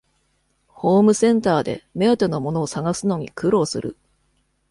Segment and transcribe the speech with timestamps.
[0.65, 3.97] ホームセンターで目当てのものを探すのに苦労する